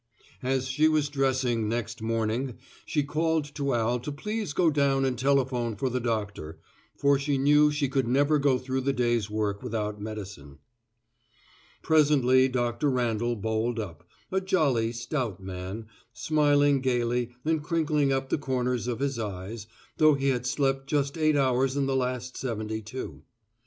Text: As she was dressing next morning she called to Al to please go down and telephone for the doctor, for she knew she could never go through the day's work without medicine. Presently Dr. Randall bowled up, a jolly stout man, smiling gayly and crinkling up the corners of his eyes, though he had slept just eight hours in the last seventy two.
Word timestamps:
As 0.41 0.67
she 0.67 0.87
was 0.87 1.09
dressing 1.09 1.69
next 1.69 2.01
morning 2.01 2.57
she 2.87 3.03
called 3.03 3.45
to 3.53 3.75
Al 3.75 3.99
to 3.99 4.11
please 4.11 4.51
go 4.51 4.71
down 4.71 5.05
and 5.05 5.15
telephone 5.15 5.75
for 5.75 5.91
the 5.91 5.99
doctor, 5.99 6.57
for 6.97 7.19
she 7.19 7.37
knew 7.37 7.69
she 7.69 7.87
could 7.87 8.07
never 8.07 8.39
go 8.39 8.57
through 8.57 8.81
the 8.81 8.93
day's 8.93 9.29
work 9.29 9.61
without 9.61 10.01
medicine. 10.01 10.57
Presently 11.83 12.47
Dr. 12.47 12.89
Randall 12.89 13.35
bowled 13.35 13.79
up, 13.79 14.03
a 14.31 14.41
jolly 14.41 14.91
stout 14.91 15.39
man, 15.39 15.85
smiling 16.13 16.81
gayly 16.81 17.35
and 17.45 17.61
crinkling 17.61 18.11
up 18.11 18.29
the 18.29 18.39
corners 18.39 18.87
of 18.87 19.01
his 19.01 19.19
eyes, 19.19 19.67
though 19.97 20.15
he 20.15 20.29
had 20.29 20.47
slept 20.47 20.87
just 20.89 21.15
eight 21.15 21.35
hours 21.37 21.77
in 21.77 21.85
the 21.85 21.95
last 21.95 22.35
seventy 22.35 22.81
two. 22.81 23.21